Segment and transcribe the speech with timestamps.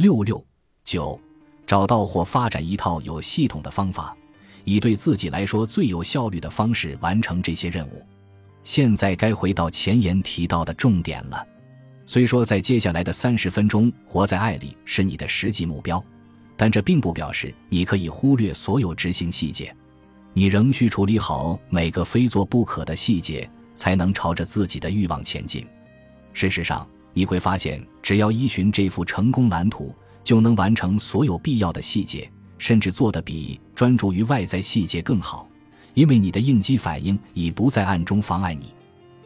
[0.00, 0.42] 六六
[0.82, 1.20] 九，
[1.66, 4.16] 找到或发展一套有系统的方法，
[4.64, 8.02] 以对自己来说最有效率的方式完成这些任务。
[8.62, 11.46] 现在该回到前言提到的重点了。
[12.06, 16.02] 虽说在接下来的三十分钟，活在爱里是你的实际目标，
[16.56, 19.70] 但这并不表示你可以忽略所有执行细节。
[20.32, 25.66] 你仍需处理好每个非做不可的细节，才能朝着自己的欲望前进。
[26.32, 35.48] 事实上，你会发现，只要依循这幅成功蓝图，就能完成所有必要的细节，甚至做得比专注于外在细节更好。
[35.94, 38.72] 因为你的应激反应已不再暗中妨碍你，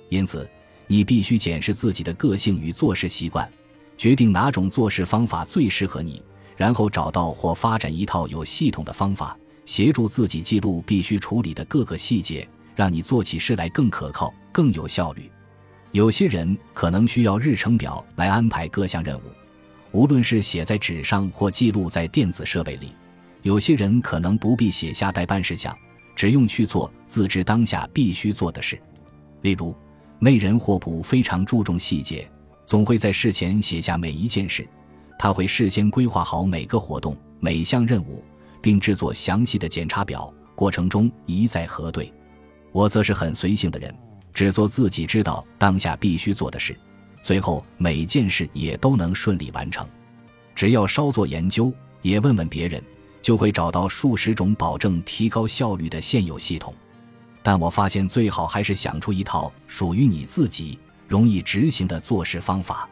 [0.09, 0.48] 因此
[0.87, 3.47] 你必须检视自己的个性与做事习惯，
[3.98, 6.23] 决定哪种做事方法最适合你，
[6.56, 9.37] 然后找到或发展一套有系统的方法。
[9.66, 15.30] 协助自己记录必须处理的各个细节，让你做起事来更可靠、更有效率。
[15.95, 19.21] 有些人可能需要日程表来安排各项任务，
[19.93, 22.89] 无论是写在纸上或记录在电子设备里；
[23.43, 25.73] 有些人可能不必写下待办事项，
[26.17, 28.77] 只用去做自知当下必须做的事。
[29.42, 29.73] 例如，
[30.19, 32.29] 内人霍普非常注重细节，
[32.67, 34.67] 总会在事前写下每一件事，
[35.17, 38.20] 他会事先规划好每个活动、每项任务。
[38.61, 42.11] 并制作详细的检查表，过程中一再核对。
[42.73, 43.95] 我则是很随性的人，
[44.34, 46.78] 只做自己知道当下必须做的事，
[47.22, 49.88] 最后每件事也都能顺利完成。
[50.54, 52.82] 只要稍作研究，也问问别人，
[53.22, 56.74] 就会找到数十种保证提高效率的现有系统。
[57.42, 62.88] 但我发现，最好还是想出一套属于你自己、容易执行的做事方法。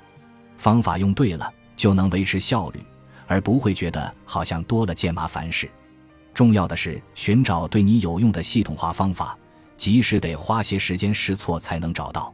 [0.56, 2.80] 方法用对了，就能维持效率。
[3.28, 5.70] 而不会觉得好像多了件麻烦事。
[6.34, 9.38] 重要的是寻找对你有用的系统化方法，
[9.82, 12.32] 即使得花些时间试错才能找到。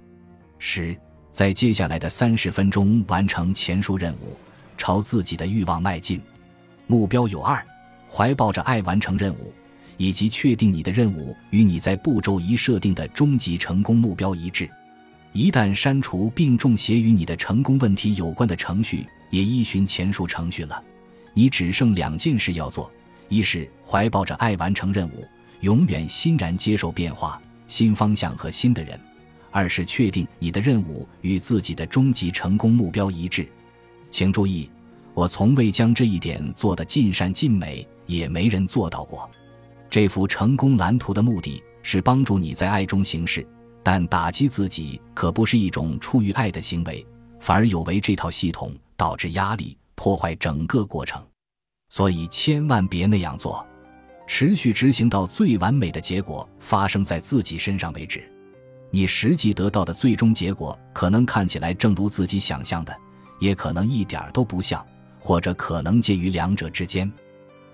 [0.59, 0.95] 十，
[1.31, 4.37] 在接下来的三十分钟完成前述任务，
[4.77, 6.21] 朝自己的欲望迈进。
[6.87, 7.67] 目标有二：
[8.07, 9.51] 怀抱着爱完成任务，
[9.97, 14.69] 以及确定你的任务与你在步骤一设定的终极成功目标一致。
[15.33, 19.07] 一旦删除并重写与你的成功问题有关的程序。
[19.31, 20.85] 也依循前述程序了，
[21.33, 22.93] 你只剩两件事要做：
[23.31, 25.27] 一是怀抱着爱完成任务，
[25.61, 28.99] 永远欣然接受变化、新方向和新的人；
[29.51, 33.49] 二是确定你的任务与自己的终极成功目标一致。
[34.11, 34.71] 请注意，
[35.15, 39.31] 我从未将这一点做得尽善尽美，也没人做到过。
[39.91, 43.47] 这幅成功蓝图的目的是帮助你在爱中行事，
[43.83, 47.07] 但打击自己可不是一种出于爱的行为，
[47.41, 48.73] 反而有违这套系统。
[48.99, 51.25] 导致压力，破坏整个过程，
[51.89, 53.65] 所以千万别那样做。
[54.29, 58.23] 持续执行到最完美的结果发生在自己身上为止。
[58.91, 62.95] 你实际得到的最终结果可能看起来正如自己想象的，
[63.41, 64.87] 也可能一点都不像，
[65.19, 67.11] 或者可能介于两者之间。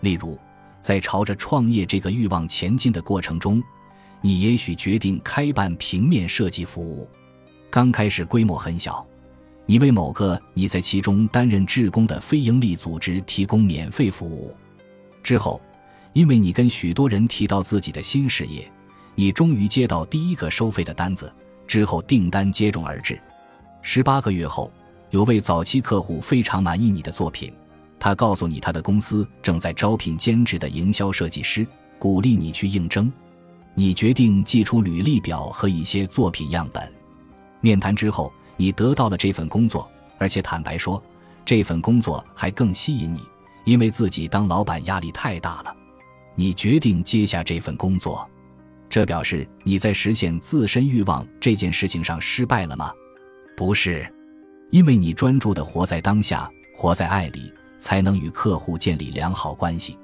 [0.01, 0.39] 例如，
[0.81, 3.61] 在朝着创业这个欲望前进的过程中，
[4.21, 7.09] 你也许决定开办平面设计服务，
[7.69, 9.05] 刚开始规模很小。
[9.67, 14.55] 你为某个你在其中担任志工的非营利组织提供免费服务，
[15.23, 15.61] 之后，
[16.15, 18.67] 因为你跟许多人提到自己的新事业，
[19.15, 21.31] 你终于接到第一个收费的单子。
[21.67, 23.21] 之后订单接踵而至。
[23.83, 24.73] 十八个月后，
[25.11, 27.53] 有位早期客户非常满意你的作品，
[28.01, 31.67] 他告诉你他的公司正在招聘兼职的营销设计师，
[31.99, 33.13] 鼓励你去应征。
[33.75, 36.91] 你决定寄出履历表和一些作品样本。
[37.61, 38.33] 面谈之后。
[38.57, 41.03] 你得到了这份工作，而且坦白说，
[41.45, 43.21] 这份工作还更吸引你，
[43.65, 45.75] 因为自己当老板压力太大了。
[46.35, 48.29] 你决定接下这份工作，
[48.89, 52.93] 这表示你在实现自身欲望这件事情上失败了吗？
[53.57, 54.07] 不是，
[54.71, 59.97] 因为你专注的活在当下，活在爱里，才能与客户建立良好关系。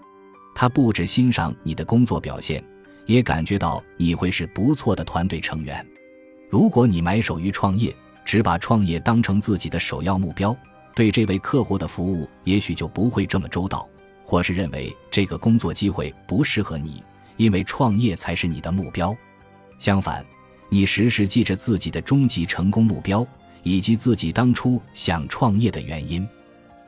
[0.55, 2.63] 他不止欣赏你的工作表现，
[3.07, 5.85] 也感觉到你会是不错的团队成员。
[6.49, 10.57] 如果你埋首于创业，只把创业当成自己的首要目标，
[10.95, 13.89] 对这位客户的服务也许就不会这么周到，
[14.25, 17.03] 或是认为这个工作机会不适合你，
[17.37, 19.17] 因为创业才是你的目标。
[19.79, 20.25] 相反，
[20.69, 23.27] 你时时记着自己的终极成功目标
[23.63, 26.27] 以及自己当初想创业的原因，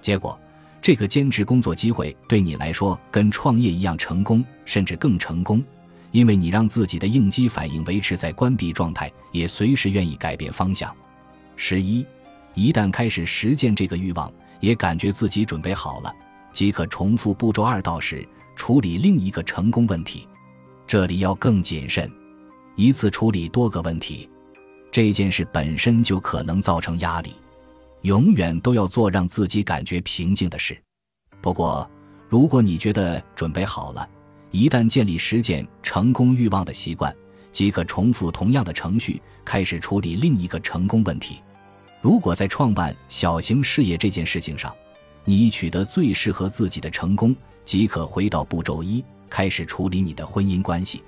[0.00, 0.38] 结果
[0.81, 5.62] 这个兼职工作机会对你来说跟创业一样成功，甚至更成功，
[6.11, 10.94] 因为你让自己的应激反应维持在关闭状态，也随时愿意改变方向。
[11.56, 12.05] 十一，
[12.55, 16.14] 一旦开始实践这个欲望，也感觉自己准备好了，
[16.52, 20.28] 即可重复步骤二到时处理另一个成功问题。
[20.87, 22.10] 这里要更谨慎，
[22.76, 24.28] 一次处理多个问题，
[24.90, 27.32] 这件事本身就可能造成压力。
[28.02, 30.76] 永远都要做让自己感觉平静的事。
[31.40, 31.88] 不过，
[32.28, 34.08] 如果你觉得准备好了，
[34.50, 37.14] 一旦建立实践成功欲望的习惯，
[37.52, 41.40] 即可重复同样的程序，开始处理另一个成功问题。
[42.00, 44.75] 如果在创办小型事业这件事情上，
[45.24, 47.34] 你已取得最适合自己的成功，
[47.64, 51.02] 即可回到步骤一，开始处理你的婚姻关系。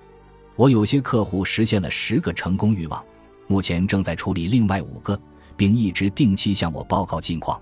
[0.56, 3.04] 我有些客户实现了十个成功欲望，
[3.48, 5.18] 目前正在处理另外五个，
[5.56, 7.60] 并一直定期向我报告近况。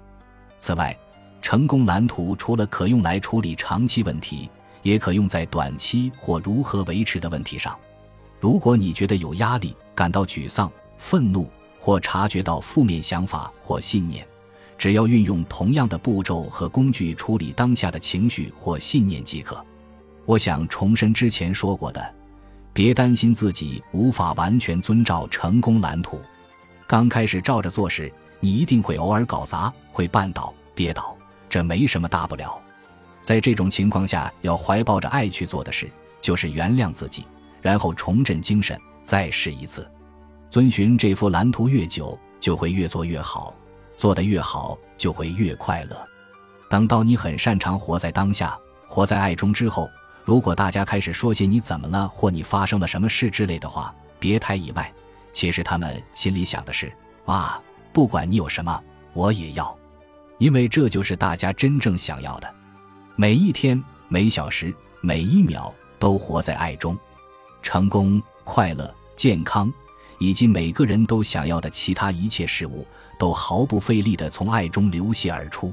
[0.59, 0.97] 此外，
[1.41, 4.49] 成功蓝图除了可用来处理长期问题，
[4.83, 7.77] 也可用在短期或如何维持的问题上。
[8.39, 11.49] 如果你觉得有压力、感到沮丧、愤怒，
[11.81, 14.27] 或察觉到负面想法或信念，
[14.83, 19.65] 只要运用同样的步骤和工具处理当下的情绪或信念即可。
[20.27, 22.15] 我想重申之前说过的。
[22.73, 26.21] 别担心自己无法完全遵照成功蓝图。
[26.85, 31.17] 刚开始照着做时，你一定会偶尔搞砸，会绊倒、跌倒，
[31.49, 32.61] 这没什么大不了。
[33.23, 35.89] 在这种情况下，要怀抱着爱去做的事，
[36.21, 37.25] 就是原谅自己，
[37.61, 39.89] 然后重振精神，再试一次。
[40.51, 43.55] 遵循这幅蓝图越久，就会越做越好，
[43.97, 45.97] 做得越好，就会越快乐。
[46.69, 49.91] 等到你很擅长活在当下，活在爱中之后。
[50.25, 54.93] 如果大家开始说些你怎么了或你发生了什么事之类的话，别太意外。
[55.33, 56.93] 其实他们心里想的是：
[57.25, 57.61] 哇，
[57.93, 58.81] 不管你有什么，
[59.15, 59.77] 我也要，
[60.39, 62.55] 因为这就是大家真正想要的。
[63.17, 66.97] 每一天、每小时、每一秒都活在爱中，
[67.61, 69.73] 成功、快乐、健康，
[70.21, 72.87] 以及每个人都想要的其他一切事物，
[73.23, 75.73] 都毫不费力地从爱中流泻而出。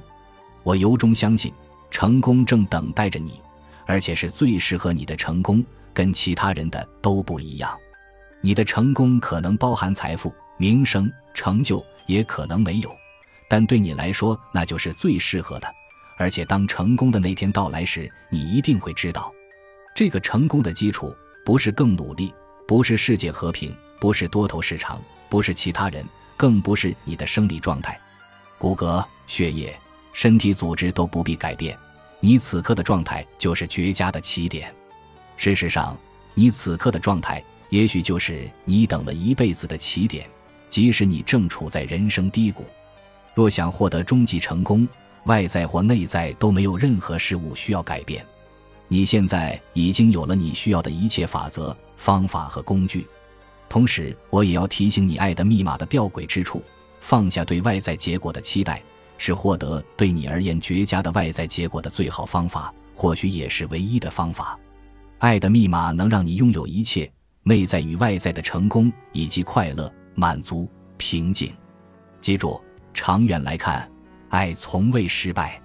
[0.62, 1.52] 我由衷相信，
[1.90, 3.42] 成功正等待着你。
[3.88, 7.76] 而且是最适合你的成功，跟其他人的都不一样。
[8.40, 12.96] 你的成功可能包含财富、名声、成就，也可能没有，
[13.50, 15.68] 但对你来说，那就是最适合的。
[16.20, 19.34] 而且，当成功的那天到来时，你一定会知道，
[19.96, 21.12] 这个成功的基础
[21.44, 22.32] 不是更努力，
[22.68, 26.06] 不是世界和平，不是多头市场，不是其他人，
[26.40, 28.00] 更不是你的生理状态、
[28.58, 29.78] 骨骼、血液、
[30.14, 31.78] 身体组织都不必改变。
[32.22, 34.74] 你此刻的状态就是绝佳的起点。
[35.36, 35.98] 事实上，
[36.34, 40.26] 你此刻的状态也许就是你等了一辈子的起点。
[40.70, 42.64] 即使你正处在人生低谷，
[43.36, 44.88] 若想获得终极成功，
[45.26, 48.26] 外在或内在都没有任何事物需要改变。
[48.88, 53.06] 你现在已经有了你需要的一切法则、方法和工具。
[53.70, 56.62] 同时，我也要提醒你，爱的密码的吊诡之处：
[57.00, 58.82] 放下对外在结果的期待。
[59.22, 64.58] 是获得对你而言绝佳的外在结果的最好方法，或许也是唯一的方法。
[65.18, 67.12] 爱的密码能让你拥有一切
[67.44, 71.54] 内在与外在的成功，以及快乐、满足、平静。
[72.22, 72.62] 记住，
[72.94, 73.92] 长远来看，
[74.30, 75.62] 爱从未失败，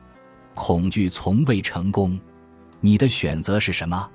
[0.54, 2.18] 恐惧从未成功。
[2.80, 4.10] 你的选择是什么？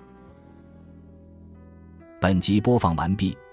[2.19, 3.38] 本集播放完毕，